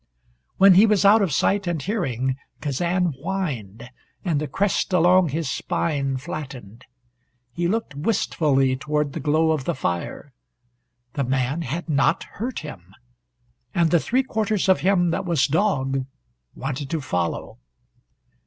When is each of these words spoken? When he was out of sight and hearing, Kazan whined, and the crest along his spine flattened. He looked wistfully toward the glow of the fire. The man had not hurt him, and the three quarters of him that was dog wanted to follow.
When 0.57 0.73
he 0.73 0.87
was 0.87 1.05
out 1.05 1.21
of 1.21 1.31
sight 1.31 1.67
and 1.67 1.79
hearing, 1.79 2.35
Kazan 2.59 3.13
whined, 3.21 3.91
and 4.25 4.41
the 4.41 4.47
crest 4.47 4.91
along 4.93 5.29
his 5.29 5.47
spine 5.47 6.17
flattened. 6.17 6.85
He 7.53 7.67
looked 7.67 7.93
wistfully 7.93 8.75
toward 8.75 9.13
the 9.13 9.19
glow 9.19 9.51
of 9.51 9.65
the 9.65 9.75
fire. 9.75 10.33
The 11.13 11.23
man 11.23 11.61
had 11.61 11.87
not 11.87 12.23
hurt 12.23 12.61
him, 12.61 12.95
and 13.75 13.91
the 13.91 13.99
three 13.99 14.23
quarters 14.23 14.67
of 14.67 14.79
him 14.79 15.11
that 15.11 15.23
was 15.25 15.45
dog 15.45 16.07
wanted 16.55 16.89
to 16.89 16.99
follow. 16.99 17.59